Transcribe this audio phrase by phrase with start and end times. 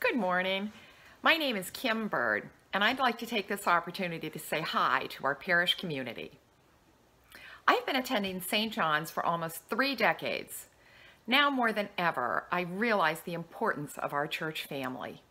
[0.00, 0.70] Good morning.
[1.22, 5.06] My name is Kim Bird, and I'd like to take this opportunity to say hi
[5.10, 6.38] to our parish community.
[7.66, 8.72] I've been attending St.
[8.72, 10.68] John's for almost three decades.
[11.26, 15.22] Now more than ever, I realize the importance of our church family.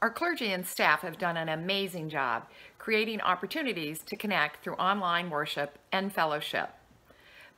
[0.00, 2.46] Our clergy and staff have done an amazing job
[2.78, 6.70] creating opportunities to connect through online worship and fellowship.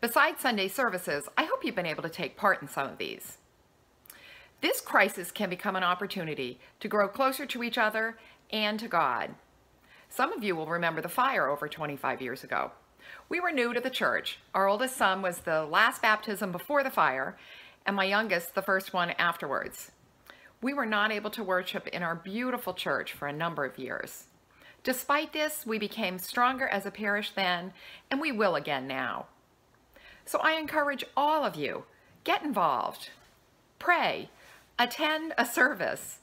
[0.01, 3.37] Besides Sunday services, I hope you've been able to take part in some of these.
[4.61, 8.19] This crisis can become an opportunity to grow closer to each other
[8.51, 9.35] and to God.
[10.09, 12.73] Some of you will remember the fire over 25 years ago.
[13.29, 14.39] We were new to the church.
[14.55, 17.37] Our oldest son was the last baptism before the fire,
[17.87, 19.93] and my youngest the first one afterwards.
[20.61, 24.25] We were not able to worship in our beautiful church for a number of years.
[24.83, 27.73] Despite this, we became stronger as a parish then,
[28.11, 29.27] and we will again now.
[30.25, 31.85] So I encourage all of you,
[32.25, 33.11] get involved,
[33.79, 34.31] pray,
[34.79, 36.19] attend a service,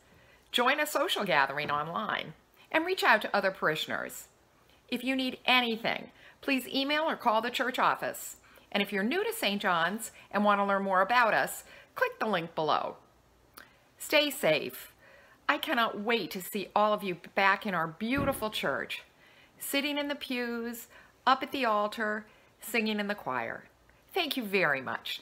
[0.52, 2.34] join a social gathering online,
[2.72, 4.28] and reach out to other parishioners.
[4.88, 8.38] If you need anything, please email or call the church office.
[8.72, 9.62] And if you're new to St.
[9.62, 11.64] John's and want to learn more about us,
[11.96, 12.98] click the link below.
[13.98, 14.92] Stay safe.
[15.48, 19.04] I cannot wait to see all of you back in our beautiful church,
[19.60, 20.88] sitting in the pews,
[21.26, 22.26] up at the altar,
[22.62, 23.66] singing in the choir.
[24.14, 25.22] Thank you very much.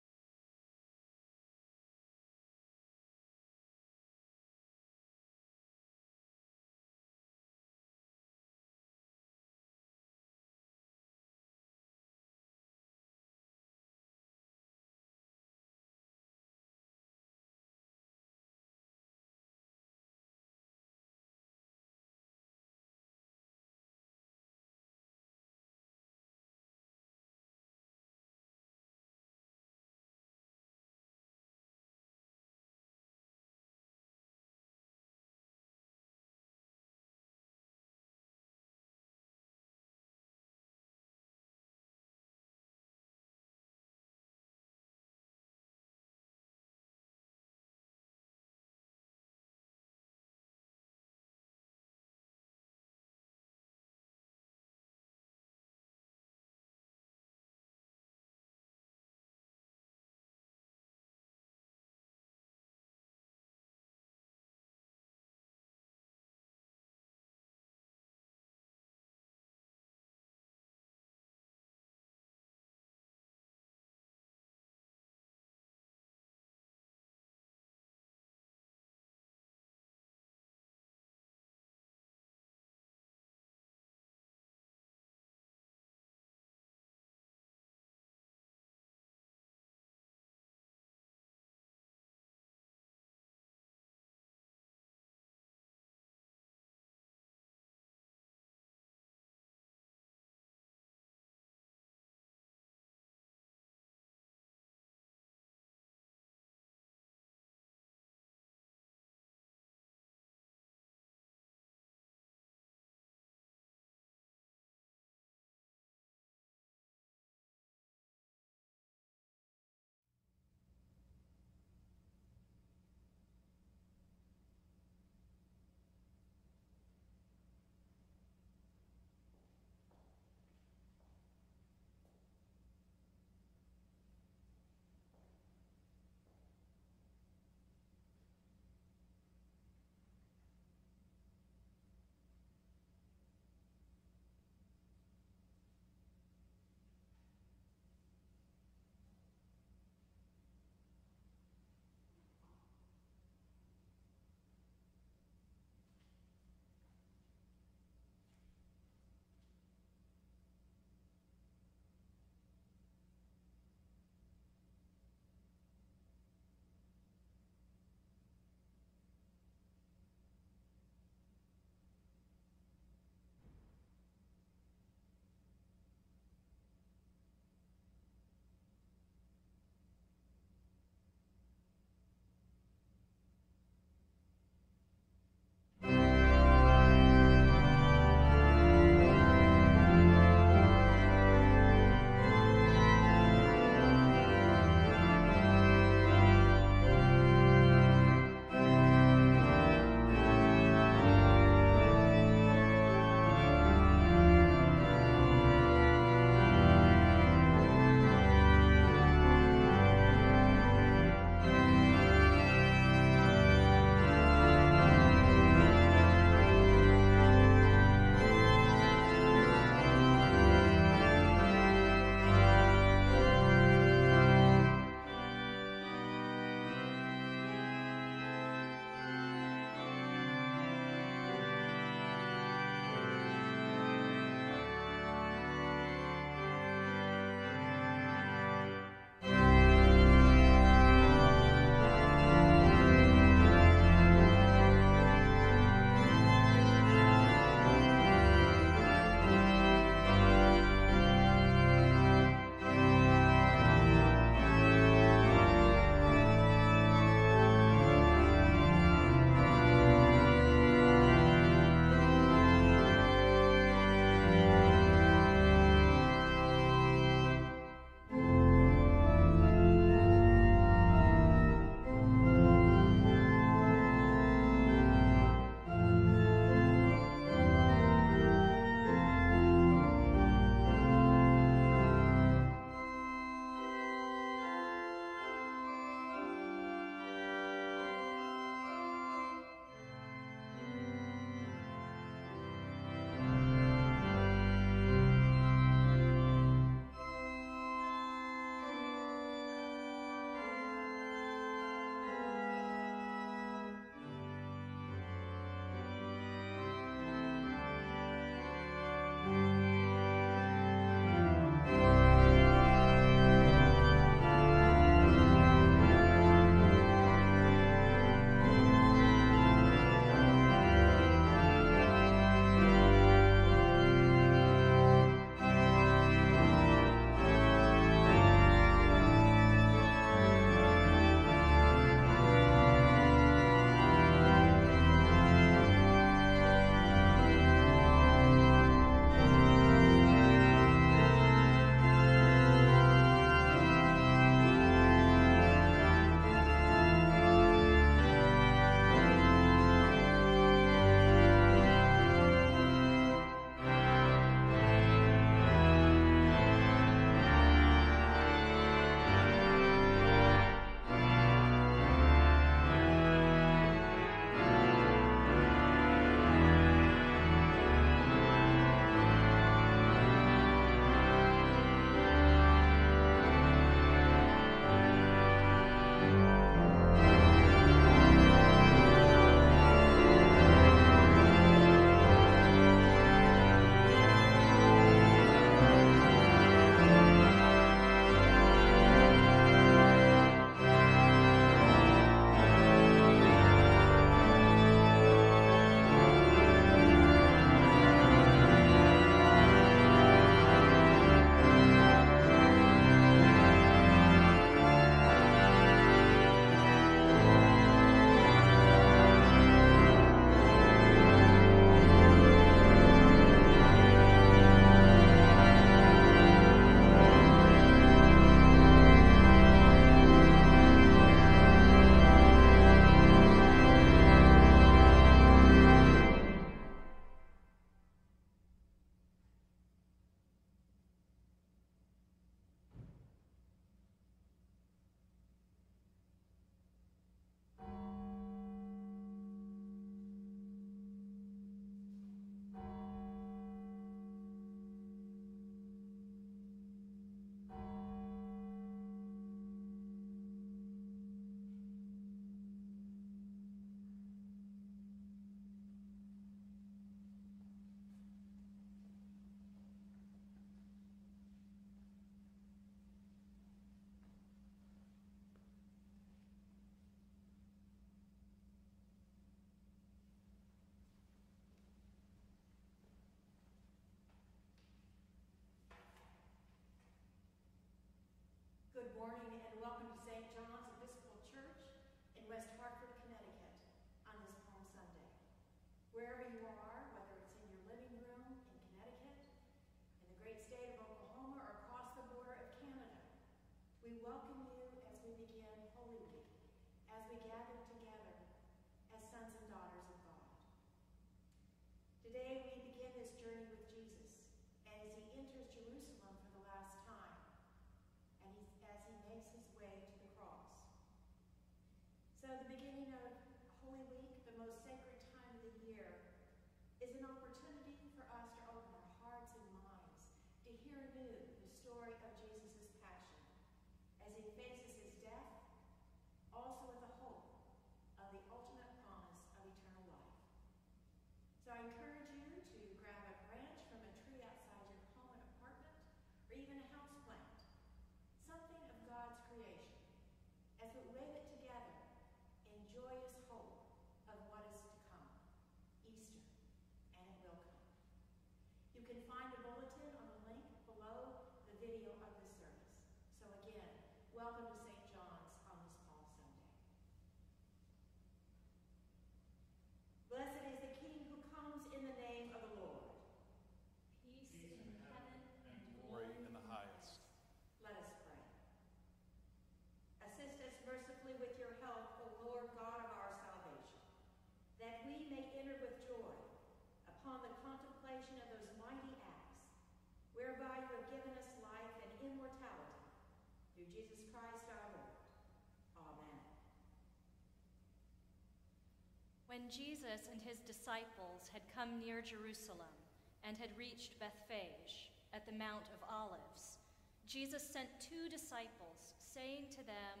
[589.36, 592.72] When Jesus and his disciples had come near Jerusalem
[593.20, 596.56] and had reached Bethphage at the Mount of Olives,
[597.04, 600.00] Jesus sent two disciples, saying to them,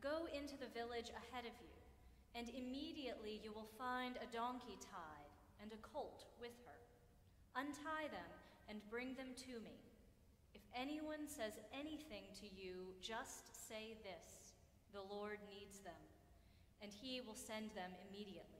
[0.00, 1.76] Go into the village ahead of you,
[2.32, 5.28] and immediately you will find a donkey tied
[5.60, 6.80] and a colt with her.
[7.60, 8.32] Untie them
[8.64, 9.76] and bring them to me.
[10.56, 14.56] If anyone says anything to you, just say this
[14.96, 16.00] The Lord needs them,
[16.80, 18.59] and he will send them immediately.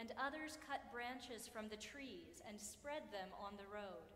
[0.00, 4.08] and others cut branches from the trees and spread them on the road.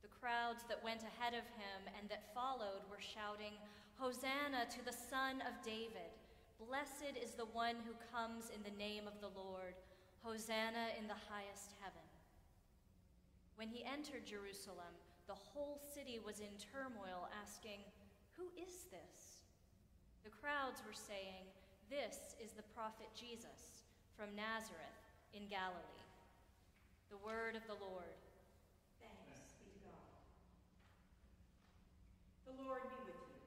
[0.00, 3.52] The crowds that went ahead of him and that followed were shouting,
[4.00, 6.08] Hosanna to the Son of David!
[6.56, 9.76] Blessed is the one who comes in the name of the Lord!
[10.24, 12.08] Hosanna in the highest heaven!
[13.60, 14.96] When he entered Jerusalem,
[15.28, 17.84] the whole city was in turmoil, asking,
[18.40, 19.44] Who is this?
[20.24, 21.44] The crowds were saying,
[21.92, 23.73] This is the prophet Jesus
[24.14, 24.98] from Nazareth
[25.34, 26.02] in Galilee.
[27.10, 28.14] The word of the Lord.
[29.02, 30.14] Thanks be to God.
[32.46, 33.42] The Lord be with you.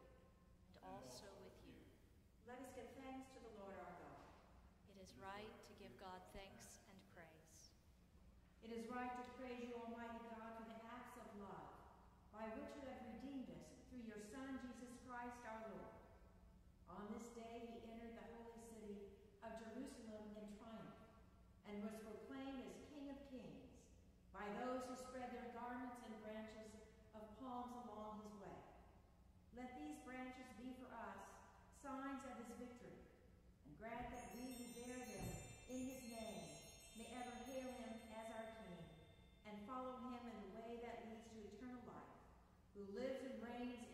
[0.70, 1.80] And also with you.
[2.48, 4.28] Let us give thanks to the Lord our God.
[4.92, 7.76] It is right to give God thanks and praise.
[8.64, 11.76] It is right to praise you, Almighty God, for the acts of love
[12.36, 15.98] by which you have redeemed us through your Son, Jesus Christ our Lord
[16.98, 19.14] on this day he entered the holy city
[19.46, 20.98] of Jerusalem in triumph
[21.70, 23.70] and was proclaimed as King of Kings
[24.34, 26.74] by those who spread their garments and branches
[27.14, 28.62] of palms along his way.
[29.54, 31.22] Let these branches be for us
[31.86, 32.98] signs of his victory,
[33.70, 35.28] and grant that we who bear them
[35.70, 36.50] in his name
[36.98, 38.82] may ever hail him as our King
[39.46, 42.18] and follow him in the way that leads to eternal life,
[42.78, 43.87] who lives and reigns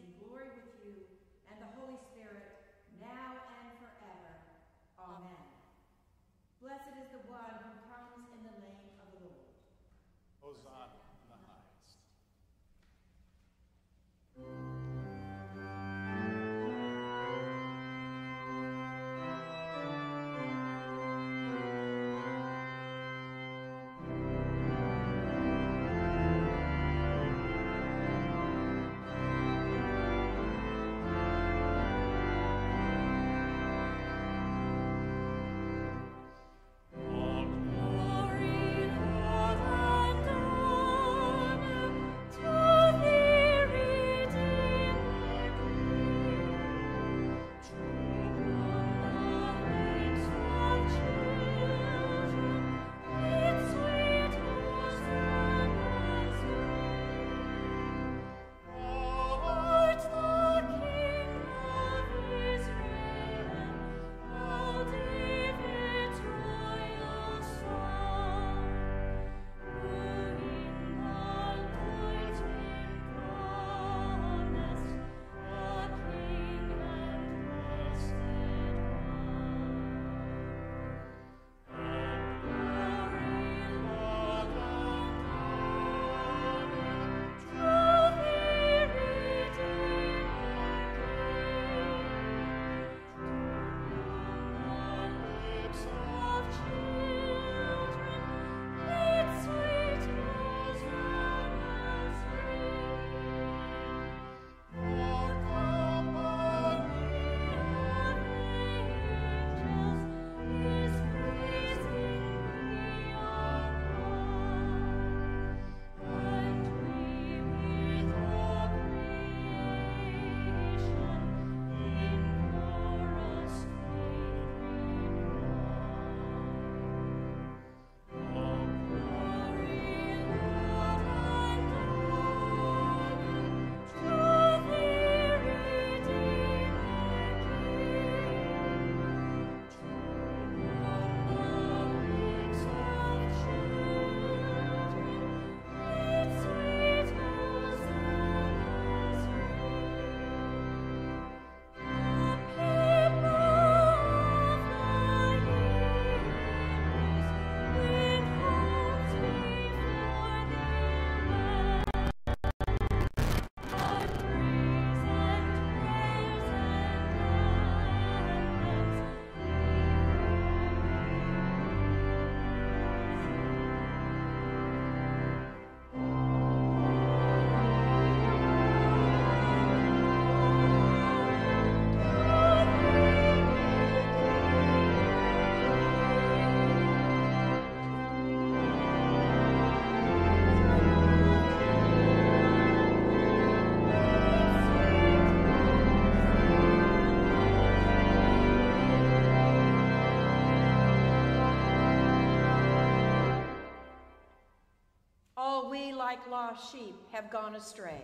[206.23, 208.03] like lost sheep, have gone astray.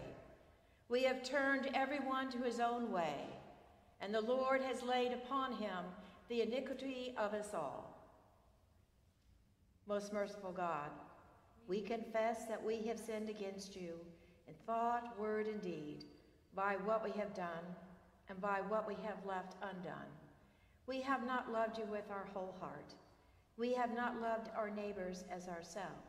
[0.88, 3.28] We have turned everyone to his own way,
[4.02, 5.86] and the Lord has laid upon him
[6.30, 7.96] the iniquity of us all.
[9.88, 10.90] Most merciful God,
[11.68, 13.94] we confess that we have sinned against you
[14.48, 16.06] in thought, word, and deed,
[16.56, 17.76] by what we have done
[18.30, 20.10] and by what we have left undone.
[20.88, 22.94] We have not loved you with our whole heart.
[23.58, 26.09] We have not loved our neighbors as ourselves.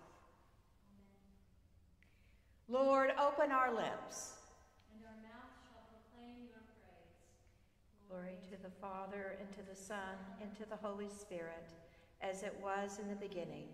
[2.71, 4.39] Lord, open our lips.
[4.95, 7.19] And our mouth shall proclaim your praise.
[8.07, 11.73] Glory to the Father, and to the Son, and to the Holy Spirit,
[12.21, 13.67] as it was in the beginning,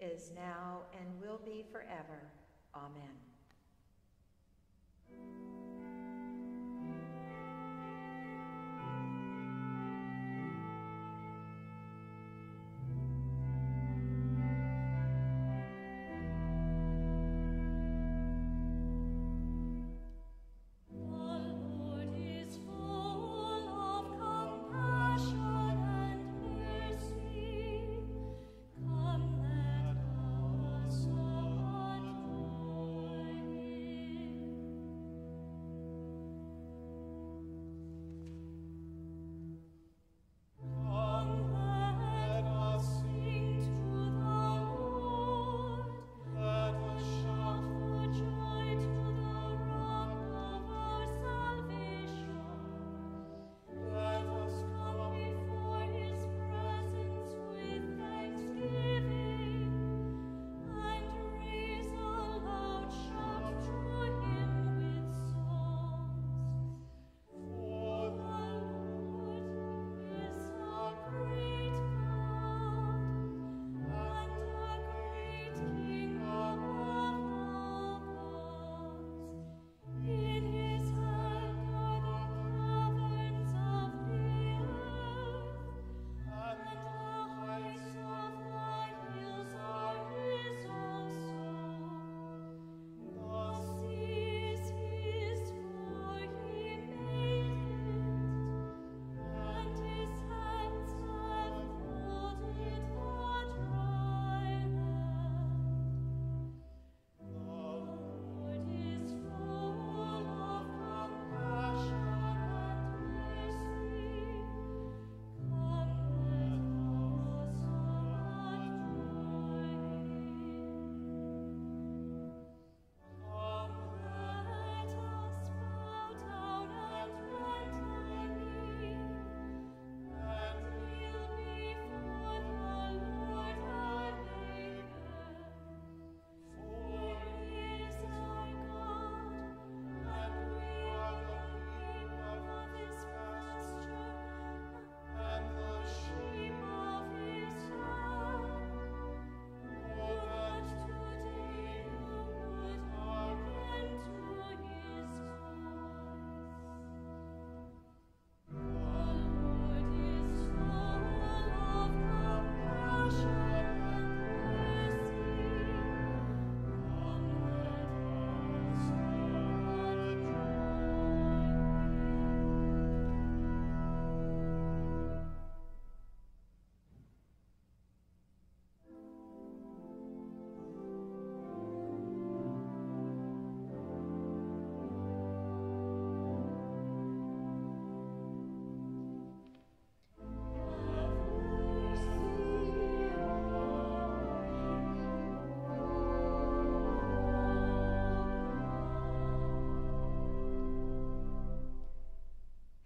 [0.00, 2.20] is now, and will be forever.
[2.76, 3.10] Amen.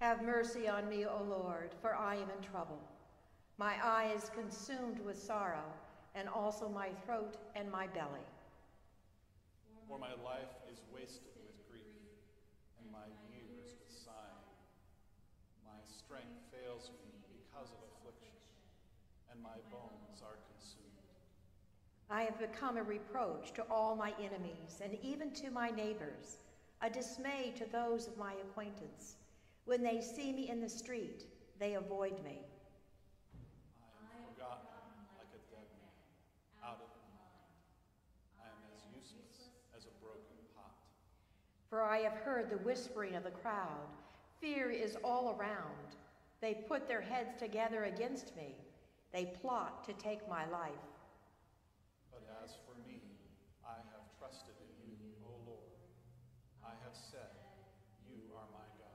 [0.08, 2.80] Have mercy on me, O Lord, for I am in trouble.
[3.58, 5.68] My eye is consumed with sorrow,
[6.14, 8.24] and also my throat and my belly.
[9.86, 12.08] For my life is wasted with grief,
[12.80, 14.48] and my years with sighing.
[15.66, 18.32] My strength fails me because of affliction,
[19.30, 21.04] and my bones are consumed.
[22.08, 26.38] I have become a reproach to all my enemies and even to my neighbors.
[26.80, 29.16] a dismay to those of my acquaintance.
[29.68, 31.26] When they see me in the street,
[31.60, 32.40] they avoid me.
[33.36, 34.64] I am forgotten
[35.20, 37.52] like a dead man, out of mind.
[38.40, 40.72] I am as useless as a broken pot.
[41.68, 43.92] For I have heard the whispering of the crowd.
[44.40, 45.92] Fear is all around.
[46.40, 48.54] They put their heads together against me.
[49.12, 50.88] They plot to take my life.
[52.10, 53.02] But as for me,
[53.66, 55.76] I have trusted in you, O Lord.
[56.64, 57.36] I have said,
[58.08, 58.88] You are my God.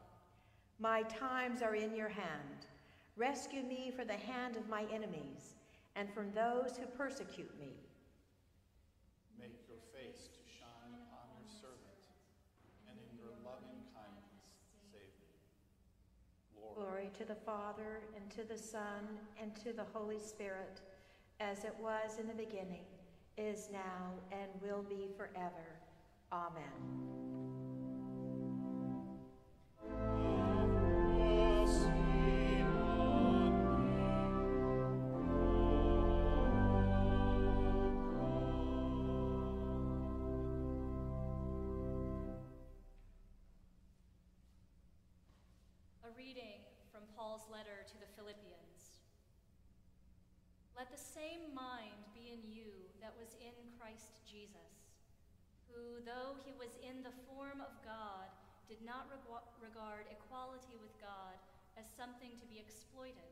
[0.79, 2.67] My times are in your hand.
[3.15, 5.53] Rescue me from the hand of my enemies
[5.95, 7.73] and from those who persecute me.
[9.39, 12.01] Make your face to shine upon your servant,
[12.89, 14.49] and in your loving kindness
[14.91, 15.37] save me.
[16.59, 20.81] Lord, Glory to the Father, and to the Son, and to the Holy Spirit,
[21.39, 22.85] as it was in the beginning,
[23.37, 25.77] is now, and will be forever.
[26.31, 27.52] Amen.
[46.33, 49.05] Reading from Paul's letter to the Philippians.
[50.77, 52.69] Let the same mind be in you
[53.01, 54.93] that was in Christ Jesus,
[55.69, 58.29] who, though he was in the form of God,
[58.65, 59.11] did not
[59.61, 61.32] regard equality with God
[62.03, 63.31] something to be exploited,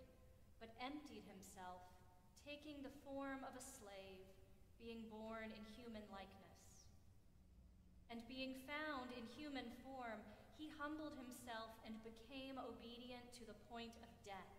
[0.64, 1.84] but emptied himself,
[2.40, 4.24] taking the form of a slave,
[4.80, 6.88] being born in human likeness.
[8.08, 10.24] And being found in human form,
[10.56, 14.56] he humbled himself and became obedient to the point of death,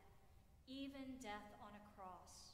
[0.69, 2.53] even death on a cross.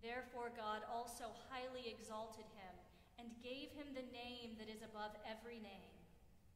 [0.00, 2.74] Therefore, God also highly exalted him
[3.20, 5.92] and gave him the name that is above every name,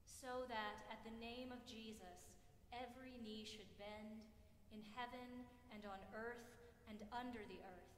[0.09, 2.30] so that at the name of Jesus
[2.75, 4.23] every knee should bend
[4.71, 6.51] in heaven and on earth
[6.91, 7.95] and under the earth,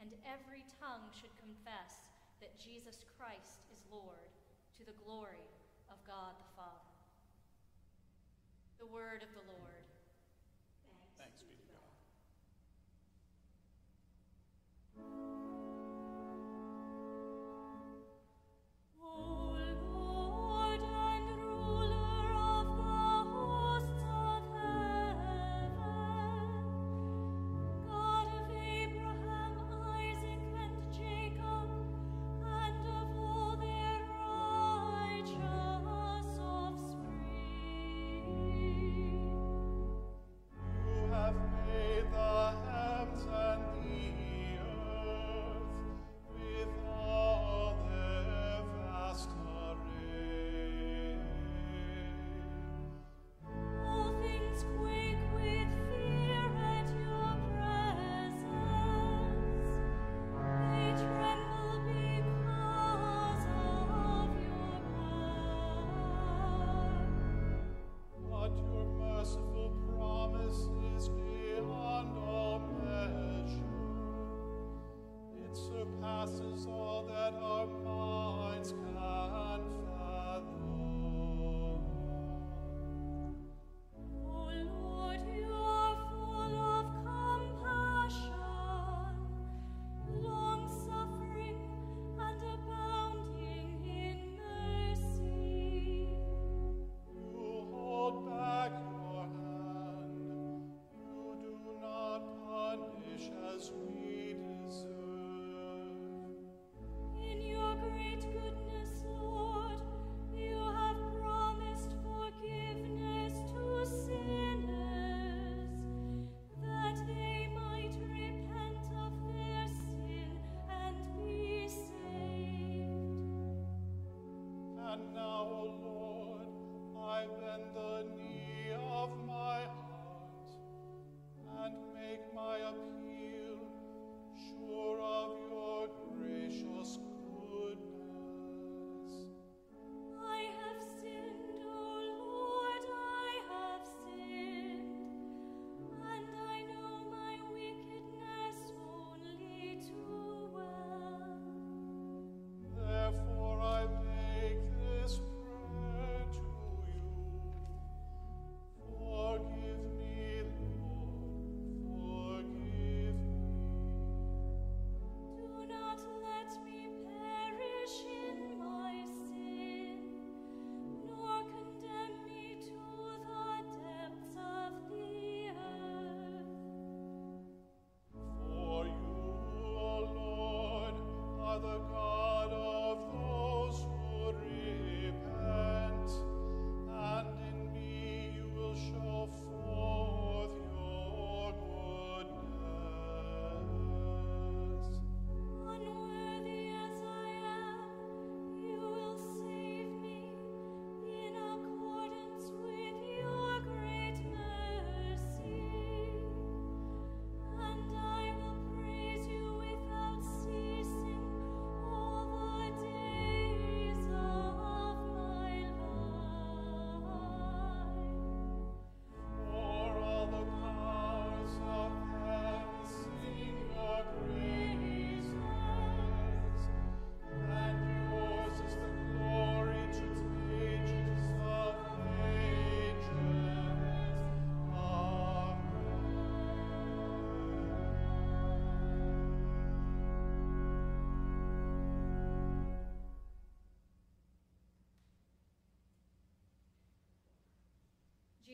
[0.00, 2.12] and every tongue should confess
[2.44, 4.28] that Jesus Christ is Lord,
[4.76, 5.48] to the glory
[5.88, 6.92] of God the Father.
[8.76, 9.85] The word of the Lord.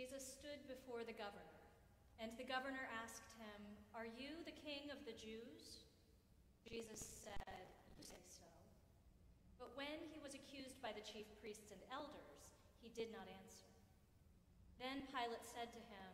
[0.02, 1.62] Jesus stood before the governor,
[2.18, 3.62] and the governor asked him,
[3.94, 5.86] Are you the king of the Jews?
[6.66, 8.50] Jesus said, You say so.
[9.62, 12.50] But when he was accused by the chief priests and elders,
[12.82, 13.70] he did not answer.
[14.82, 16.10] Then Pilate said to him,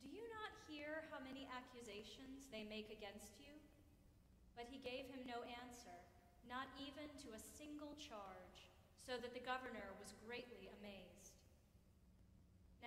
[0.00, 3.52] Do you not hear how many accusations they make against you?
[4.56, 6.00] But he gave him no answer,
[6.48, 8.72] not even to a single charge,
[9.04, 11.36] so that the governor was greatly amazed.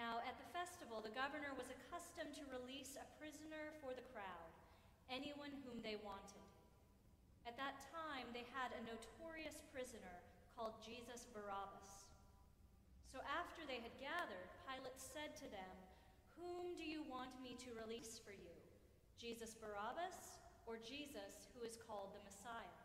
[0.02, 0.50] Now, at the
[0.92, 4.52] festival, the governor was accustomed to release a prisoner for the crowd,
[5.08, 6.44] anyone whom they wanted.
[7.48, 10.20] At that time, they had a notorious prisoner
[10.60, 12.12] called Jesus Barabbas.
[13.08, 15.76] So after they had gathered, Pilate said to them,
[16.36, 18.56] Whom do you want me to release for you?
[19.16, 22.80] Jesus Barabbas or Jesus who is called the Messiah?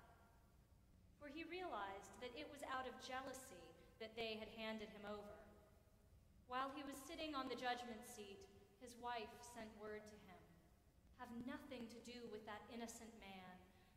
[1.19, 3.67] For he realized that it was out of jealousy
[3.99, 5.46] that they had handed him over.
[6.47, 8.39] While he was sitting on the judgment seat,
[8.79, 10.43] his wife sent word to him
[11.19, 13.55] Have nothing to do with that innocent man,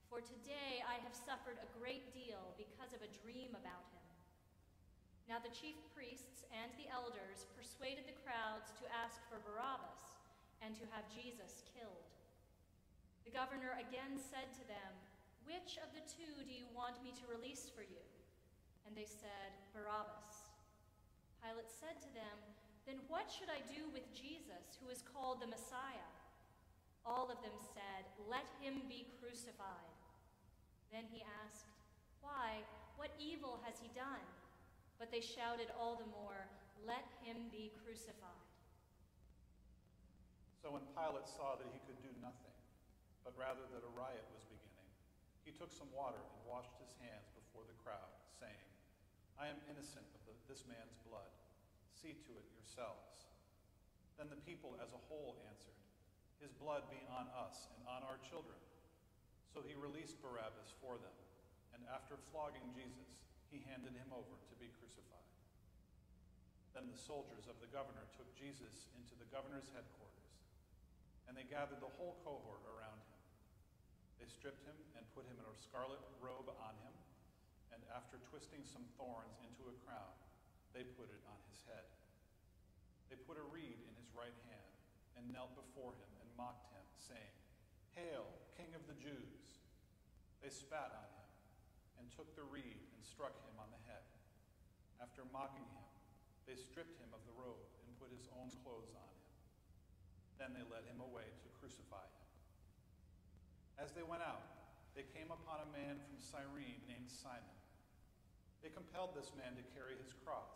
[0.09, 4.09] for today I have suffered a great deal because of a dream about him.
[5.29, 10.17] Now the chief priests and the elders persuaded the crowds to ask for Barabbas
[10.65, 12.09] and to have Jesus killed.
[13.29, 14.91] The governor again said to them,
[15.45, 18.01] Which of the two do you want me to release for you?
[18.89, 20.38] And they said, Barabbas.
[21.39, 22.37] Pilate said to them,
[22.83, 26.11] Then what should I do with Jesus, who is called the Messiah?
[27.07, 29.93] All of them said, Let him be crucified.
[30.91, 31.71] Then he asked,
[32.19, 32.63] Why?
[32.99, 34.25] What evil has he done?
[34.99, 36.43] But they shouted all the more,
[36.83, 38.45] Let him be crucified.
[40.59, 42.55] So when Pilate saw that he could do nothing,
[43.23, 44.91] but rather that a riot was beginning,
[45.47, 48.68] he took some water and washed his hands before the crowd, saying,
[49.39, 51.31] I am innocent of the, this man's blood.
[51.95, 53.23] See to it yourselves.
[54.19, 55.79] Then the people as a whole answered,
[56.43, 58.59] His blood be on us and on our children.
[59.55, 61.15] So he released Barabbas for them,
[61.71, 65.31] and after flogging Jesus, he handed him over to be crucified.
[66.75, 70.35] Then the soldiers of the governor took Jesus into the governor's headquarters,
[71.25, 73.21] and they gathered the whole cohort around him.
[74.21, 76.93] They stripped him and put him in a scarlet robe on him,
[77.73, 80.13] and after twisting some thorns into a crown,
[80.73, 81.85] they put it on his head.
[83.09, 84.73] They put a reed in his right hand
[85.17, 87.35] and knelt before him and mocked him, saying,
[87.97, 89.65] Hail, King of the Jews!
[90.39, 91.29] They spat on him
[91.99, 94.05] and took the reed and struck him on the head.
[95.03, 95.87] After mocking him,
[96.47, 99.27] they stripped him of the robe and put his own clothes on him.
[100.39, 102.25] Then they led him away to crucify him.
[103.75, 104.43] As they went out,
[104.95, 107.58] they came upon a man from Cyrene named Simon.
[108.59, 110.51] They compelled this man to carry his cross.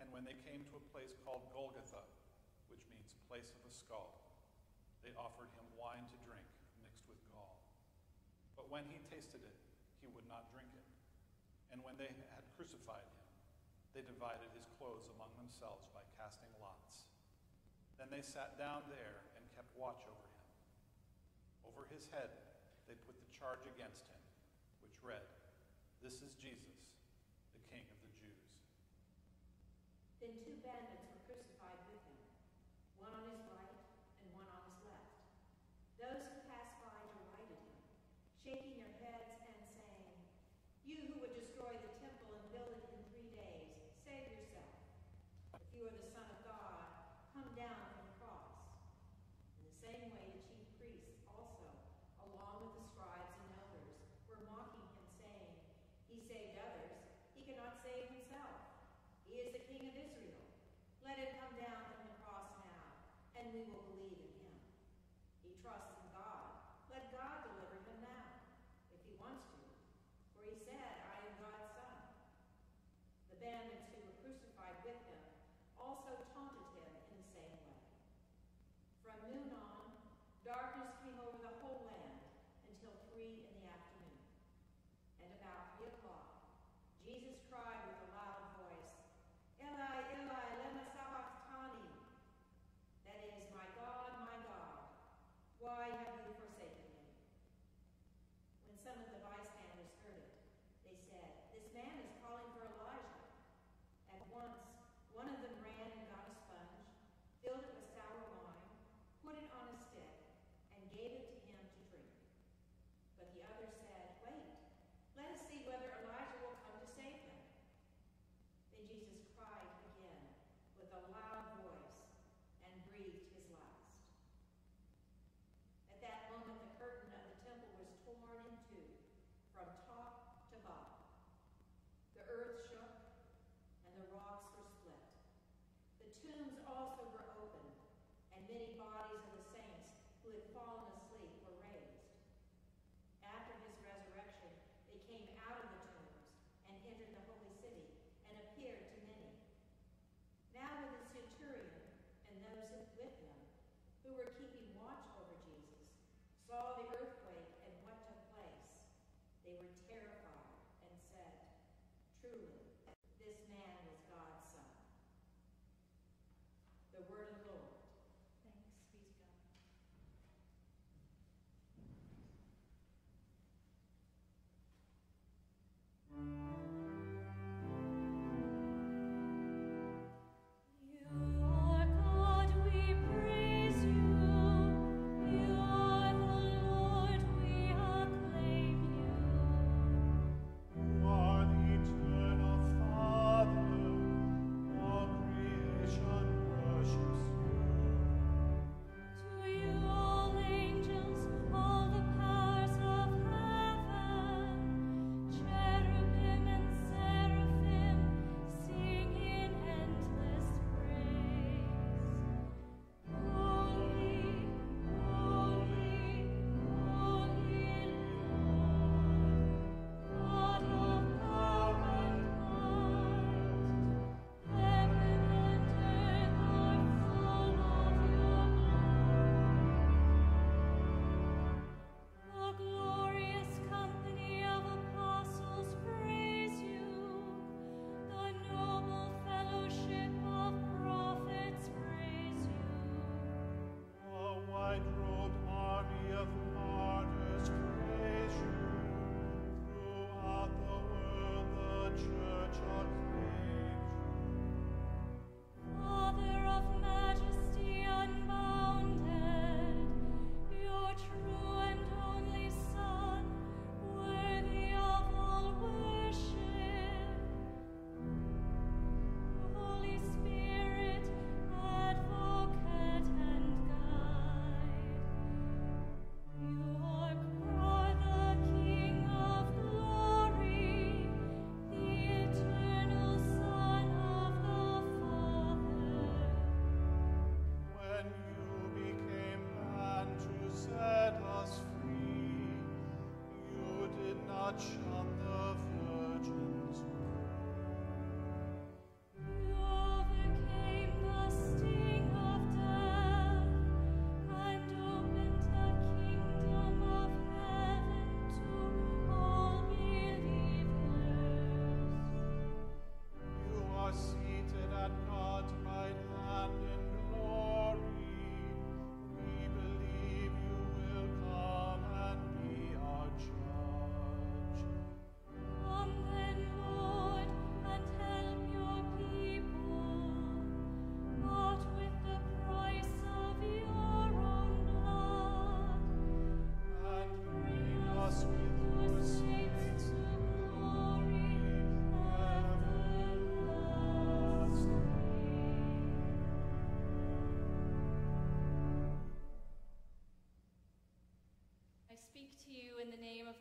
[0.00, 2.04] And when they came to a place called Golgotha,
[2.68, 4.16] which means place of a skull,
[5.04, 6.44] they offered him wine to drink
[6.82, 7.62] mixed with gall.
[8.58, 9.58] But when he tasted it,
[10.02, 10.88] he would not drink it.
[11.72, 13.26] And when they had crucified him,
[13.96, 17.08] they divided his clothes among themselves by casting lots.
[17.96, 20.48] Then they sat down there and kept watch over him.
[21.64, 22.28] Over his head,
[22.84, 24.22] they put the charge against him,
[24.84, 25.24] which read,
[26.04, 26.76] This is Jesus,
[27.56, 28.46] the King of the Jews.
[30.26, 32.18] Then two bandits were crucified with him,
[32.98, 33.78] one on his right
[34.18, 35.14] and one on his left.
[36.02, 37.78] Those who passed by derided him,
[38.42, 40.18] shaking their heads and saying,
[40.82, 43.70] You who would destroy the temple and build it in three days,
[44.02, 44.74] save yourself.
[45.62, 48.50] If you are the Son of God, come down from the cross.
[49.62, 51.70] In the same way, the chief priests also,
[52.34, 53.94] along with the scribes and elders,
[54.26, 55.54] were mocking him, saying,
[56.10, 56.98] He saved others,
[57.38, 58.74] he cannot save himself.
[59.26, 60.48] He is the King of Israel.
[61.04, 62.88] Let him come down from the cross now,
[63.36, 64.15] and we will believe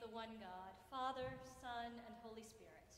[0.06, 1.34] the one God, Father,
[1.66, 2.94] Son, and Holy Spirit.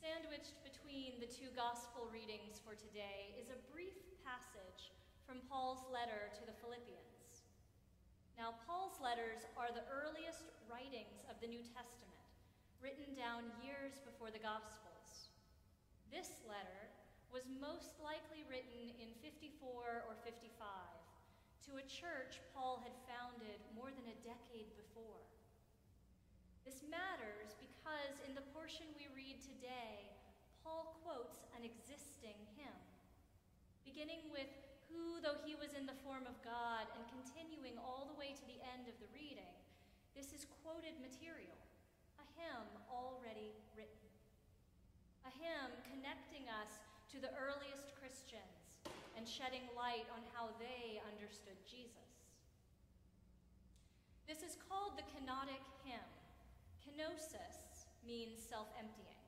[0.00, 4.96] Sandwiched between the two gospel readings for today is a brief passage
[5.28, 7.44] from Paul's letter to the Philippians.
[8.40, 12.32] Now, Paul's letters are the earliest writings of the New Testament,
[12.80, 15.36] written down years before the Gospels.
[16.08, 16.88] This letter
[17.28, 20.87] was most likely written in 54 or 55
[21.68, 25.20] to a church Paul had founded more than a decade before.
[26.64, 30.08] This matters because in the portion we read today,
[30.64, 32.80] Paul quotes an existing hymn,
[33.84, 34.48] beginning with
[34.88, 38.46] who, though he was in the form of God, and continuing all the way to
[38.48, 39.52] the end of the reading.
[40.16, 41.60] This is quoted material,
[42.16, 44.08] a hymn already written.
[45.28, 46.80] A hymn connecting us
[47.12, 48.57] to the earliest Christians
[49.18, 52.06] and shedding light on how they understood Jesus.
[54.30, 56.06] This is called the kenotic hymn.
[56.78, 59.18] Kenosis means self emptying.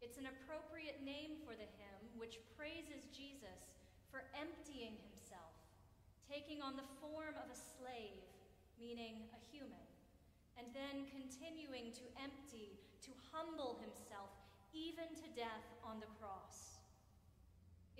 [0.00, 3.76] It's an appropriate name for the hymn, which praises Jesus
[4.08, 5.52] for emptying himself,
[6.24, 8.24] taking on the form of a slave,
[8.80, 9.84] meaning a human,
[10.56, 12.72] and then continuing to empty,
[13.04, 14.32] to humble himself,
[14.72, 16.80] even to death on the cross.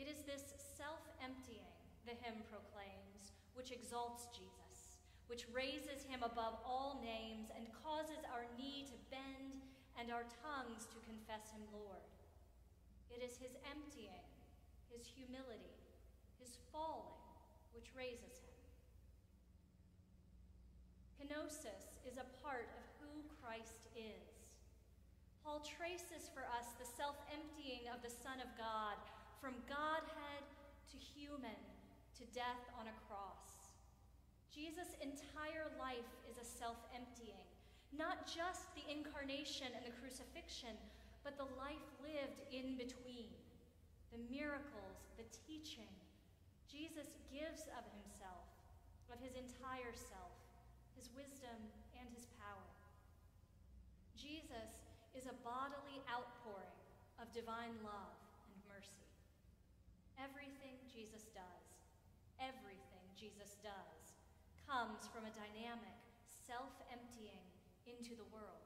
[0.01, 1.69] It is this self emptying,
[2.09, 4.97] the hymn proclaims, which exalts Jesus,
[5.29, 9.61] which raises him above all names and causes our knee to bend
[10.01, 12.09] and our tongues to confess him Lord.
[13.13, 14.25] It is his emptying,
[14.89, 15.77] his humility,
[16.41, 17.21] his falling,
[17.77, 18.57] which raises him.
[21.21, 23.13] Kenosis is a part of who
[23.45, 24.49] Christ is.
[25.45, 28.97] Paul traces for us the self emptying of the Son of God
[29.41, 30.45] from Godhead
[30.91, 31.59] to human
[32.19, 33.71] to death on a cross.
[34.51, 37.47] Jesus' entire life is a self emptying,
[37.95, 40.75] not just the incarnation and the crucifixion,
[41.23, 43.31] but the life lived in between
[44.11, 45.91] the miracles, the teaching.
[46.67, 48.47] Jesus gives of himself,
[49.15, 50.35] of his entire self,
[50.99, 51.57] his wisdom
[51.95, 52.71] and his power.
[54.19, 54.83] Jesus
[55.15, 56.77] is a bodily outpouring
[57.23, 58.17] of divine love
[58.51, 59.07] and mercy.
[60.19, 60.80] Everything
[63.21, 64.17] Jesus does,
[64.65, 65.93] comes from a dynamic,
[66.25, 67.45] self emptying
[67.85, 68.65] into the world.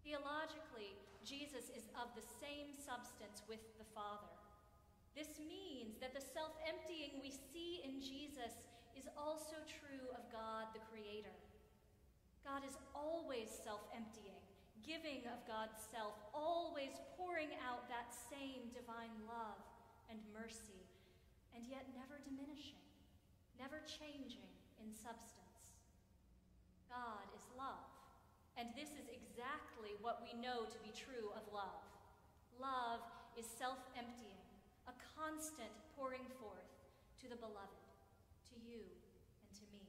[0.00, 4.32] Theologically, Jesus is of the same substance with the Father.
[5.12, 8.56] This means that the self emptying we see in Jesus
[8.96, 11.36] is also true of God the Creator.
[12.40, 14.40] God is always self emptying,
[14.80, 19.60] giving of God's self, always pouring out that same divine love
[20.08, 20.87] and mercy,
[21.58, 22.78] and yet never diminishing,
[23.58, 24.46] never changing
[24.78, 25.74] in substance.
[26.86, 27.90] God is love,
[28.54, 31.82] and this is exactly what we know to be true of love.
[32.62, 33.02] Love
[33.34, 34.38] is self emptying,
[34.86, 36.70] a constant pouring forth
[37.18, 37.90] to the beloved,
[38.54, 38.78] to you
[39.42, 39.82] and to me.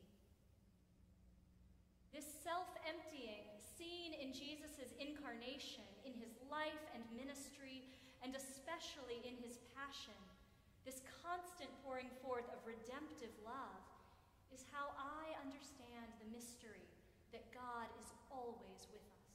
[2.09, 3.45] This self emptying,
[3.77, 7.85] seen in Jesus' incarnation, in his life and ministry,
[8.25, 10.17] and especially in his passion,
[10.89, 13.85] this constant pouring forth of redemptive love,
[14.49, 16.89] is how I understand the mystery
[17.29, 19.29] that God is always with us.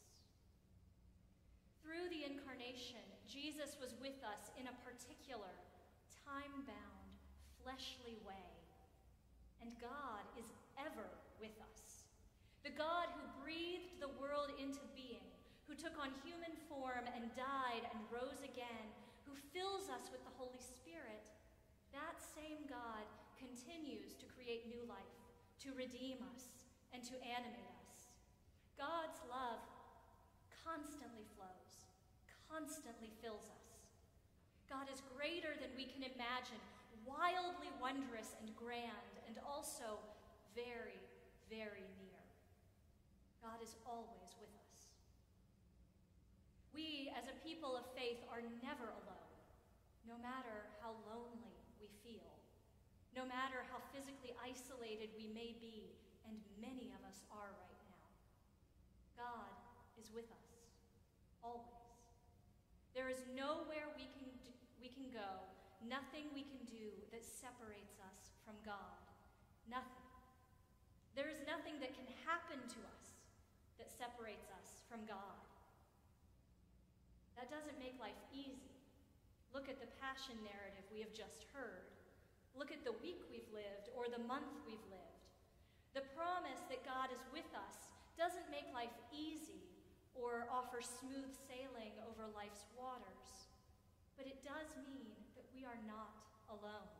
[1.79, 5.55] Through the incarnation, Jesus was with us in a particular,
[6.27, 7.11] time bound,
[7.63, 8.51] fleshly way.
[9.63, 11.07] And God is ever
[11.39, 12.03] with us.
[12.67, 15.23] The God who breathed the world into being,
[15.71, 18.91] who took on human form and died and rose again,
[19.23, 21.24] who fills us with the Holy Spirit,
[22.35, 23.07] same God
[23.39, 25.15] continues to create new life,
[25.63, 28.11] to redeem us, and to animate us.
[28.75, 29.63] God's love
[30.67, 31.87] constantly flows,
[32.51, 33.71] constantly fills us.
[34.67, 36.63] God is greater than we can imagine,
[37.07, 40.03] wildly wondrous and grand, and also
[40.59, 40.99] very,
[41.47, 42.23] very near.
[43.39, 44.91] God is always with us.
[46.75, 49.35] We, as a people of faith, are never alone,
[50.09, 51.54] no matter how lonely
[53.15, 55.95] no matter how physically isolated we may be,
[56.27, 58.07] and many of us are right now.
[59.15, 59.55] God
[59.95, 60.51] is with us,
[61.39, 61.71] always.
[62.91, 64.51] There is nowhere we can, do,
[64.83, 65.47] we can go,
[65.87, 68.99] nothing we can do that separates us from God.
[69.71, 70.03] Nothing.
[71.15, 73.07] There is nothing that can happen to us
[73.79, 75.39] that separates us from God.
[77.39, 78.75] That doesn't make life easy.
[79.55, 81.94] Look at the passion narrative we have just heard.
[82.55, 85.27] Look at the week we've lived or the month we've lived.
[85.95, 89.67] The promise that God is with us doesn't make life easy
[90.15, 93.51] or offer smooth sailing over life's waters,
[94.15, 96.15] but it does mean that we are not
[96.47, 96.95] alone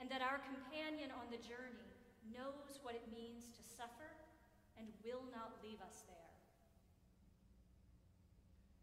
[0.00, 1.88] and that our companion on the journey
[2.28, 4.12] knows what it means to suffer
[4.76, 6.32] and will not leave us there.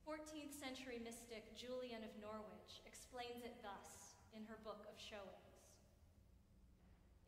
[0.05, 5.40] 14th century mystic Julian of Norwich explains it thus in her book of Showings.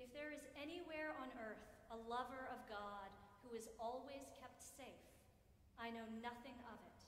[0.04, 3.08] If there is anywhere on earth a lover of God
[3.40, 5.08] who is always kept safe,
[5.80, 7.00] I know nothing of it,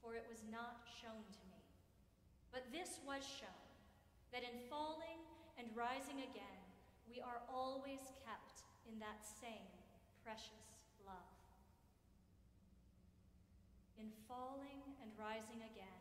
[0.00, 1.60] for it was not shown to me.
[2.48, 3.68] But this was shown,
[4.32, 5.20] that in falling
[5.60, 6.64] and rising again,
[7.04, 9.68] we are always kept in that same
[10.24, 10.72] precious
[11.04, 11.36] love.
[14.00, 16.00] In falling and rising again,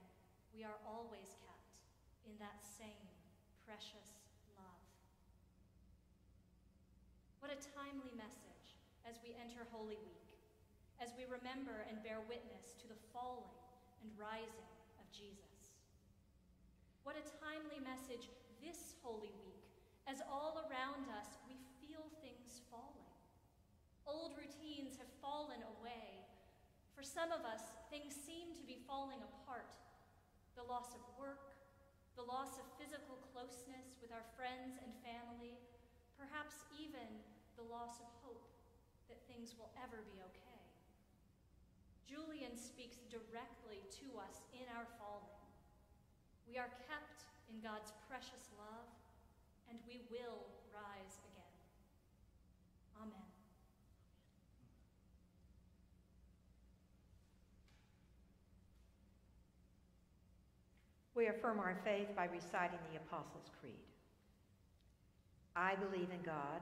[0.55, 1.75] we are always kept
[2.23, 3.11] in that same
[3.67, 4.15] precious
[4.55, 4.83] love.
[7.47, 8.75] What a timely message
[9.07, 10.27] as we enter Holy Week,
[10.99, 13.55] as we remember and bear witness to the falling
[14.03, 14.67] and rising
[14.99, 15.79] of Jesus.
[17.07, 18.27] What a timely message
[18.59, 19.63] this Holy Week,
[20.11, 23.15] as all around us we feel things falling.
[24.03, 26.27] Old routines have fallen away.
[26.99, 29.71] For some of us, things seem to be falling apart.
[30.59, 31.55] The loss of work,
[32.19, 35.55] the loss of physical closeness with our friends and family,
[36.19, 37.07] perhaps even
[37.57, 38.45] the loss of hope
[39.09, 40.61] that things will ever be okay.
[42.05, 45.43] Julian speaks directly to us in our falling.
[46.47, 48.87] We are kept in God's precious love,
[49.67, 51.57] and we will rise again.
[53.01, 53.27] Amen.
[61.15, 63.73] We affirm our faith by reciting the Apostles' Creed.
[65.55, 66.61] I believe in God,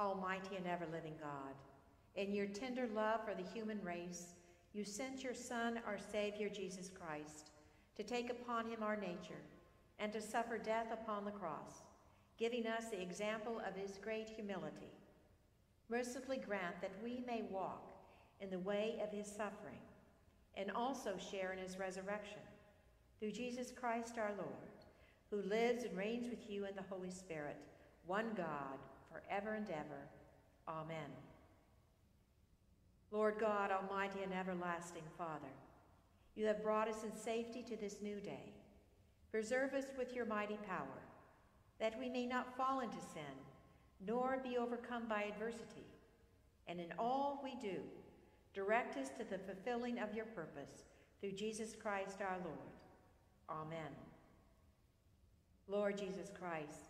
[0.00, 1.54] Almighty and ever-living God,
[2.16, 4.34] in your tender love for the human race,
[4.72, 7.50] you sent your Son, our Savior, Jesus Christ,
[7.96, 9.42] to take upon him our nature
[9.98, 11.82] and to suffer death upon the cross,
[12.38, 14.94] giving us the example of his great humility.
[15.90, 17.92] Mercifully grant that we may walk
[18.40, 19.82] in the way of his suffering
[20.56, 22.40] and also share in his resurrection.
[23.18, 24.48] Through Jesus Christ our Lord,
[25.30, 27.56] who lives and reigns with you in the Holy Spirit,
[28.06, 28.78] one God,
[29.10, 30.08] forever and ever.
[30.68, 31.10] Amen.
[33.10, 35.52] Lord God, almighty and everlasting Father,
[36.36, 38.52] you have brought us in safety to this new day.
[39.32, 41.02] Preserve us with your mighty power,
[41.80, 43.36] that we may not fall into sin,
[44.06, 45.86] nor be overcome by adversity.
[46.68, 47.80] And in all we do,
[48.54, 50.84] direct us to the fulfilling of your purpose
[51.20, 52.58] through Jesus Christ our Lord.
[53.48, 53.92] Amen.
[55.68, 56.89] Lord Jesus Christ,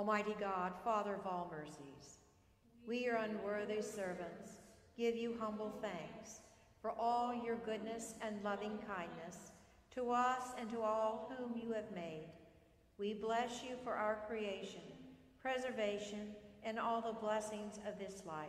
[0.00, 2.20] Almighty God, Father of all mercies,
[2.88, 4.52] we, your unworthy servants,
[4.96, 6.40] give you humble thanks
[6.80, 9.52] for all your goodness and loving kindness
[9.94, 12.30] to us and to all whom you have made.
[12.96, 14.80] We bless you for our creation,
[15.42, 18.48] preservation, and all the blessings of this life,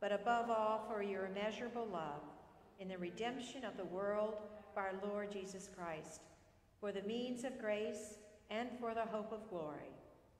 [0.00, 2.22] but above all for your immeasurable love
[2.80, 4.38] in the redemption of the world
[4.74, 6.22] by our Lord Jesus Christ,
[6.80, 8.18] for the means of grace
[8.50, 9.93] and for the hope of glory.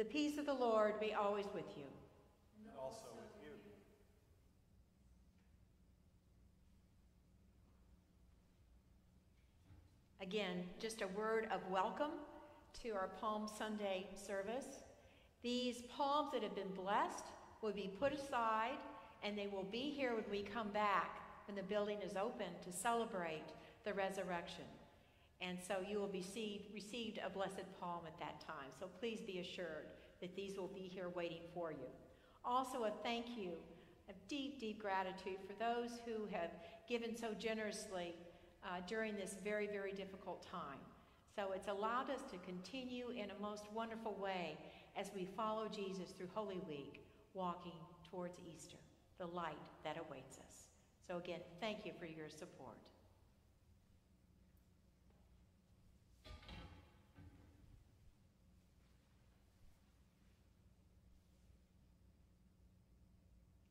[0.00, 1.84] The peace of the Lord be always with you.
[2.64, 3.50] And also with you.
[10.22, 12.12] Again, just a word of welcome
[12.82, 14.80] to our Palm Sunday service.
[15.42, 17.26] These palms that have been blessed
[17.60, 18.78] will be put aside
[19.22, 22.72] and they will be here when we come back when the building is open to
[22.72, 23.52] celebrate
[23.84, 24.64] the resurrection.
[25.40, 28.70] And so you will be received, received a blessed palm at that time.
[28.78, 29.86] So please be assured
[30.20, 31.88] that these will be here waiting for you.
[32.44, 33.52] Also, a thank you,
[34.08, 36.50] a deep, deep gratitude for those who have
[36.88, 38.14] given so generously
[38.64, 40.78] uh, during this very, very difficult time.
[41.34, 44.58] So it's allowed us to continue in a most wonderful way
[44.96, 47.78] as we follow Jesus through Holy Week, walking
[48.10, 48.76] towards Easter,
[49.18, 50.66] the light that awaits us.
[51.06, 52.89] So again, thank you for your support.